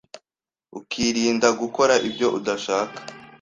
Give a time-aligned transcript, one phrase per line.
[0.79, 2.99] ukirinda gukora ibyo udashaka.